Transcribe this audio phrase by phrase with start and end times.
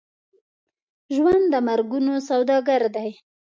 [1.15, 3.09] ژوند د مرګونو سوداګر دی.